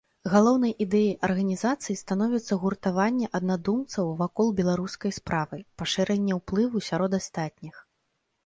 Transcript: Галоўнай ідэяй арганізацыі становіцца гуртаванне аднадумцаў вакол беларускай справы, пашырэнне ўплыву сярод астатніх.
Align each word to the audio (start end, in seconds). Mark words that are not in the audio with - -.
Галоўнай 0.33 0.71
ідэяй 0.85 1.11
арганізацыі 1.27 1.95
становіцца 2.03 2.57
гуртаванне 2.63 3.29
аднадумцаў 3.41 4.09
вакол 4.23 4.47
беларускай 4.61 5.11
справы, 5.19 5.57
пашырэнне 5.83 6.33
ўплыву 6.39 6.83
сярод 6.89 7.11
астатніх. 7.21 7.75